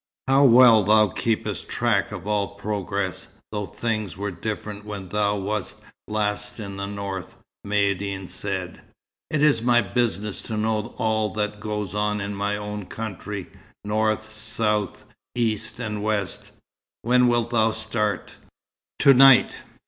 [0.27, 5.79] "How well thou keepest track of all progress, though things were different when thou wast
[6.07, 7.35] last in the north,"
[7.67, 8.81] Maïeddine said.
[9.29, 13.45] "It is my business to know all that goes on in my own country,
[13.85, 16.49] north, south, east, and west.
[17.03, 18.37] When wilt thou start?"
[19.01, 19.53] "To night."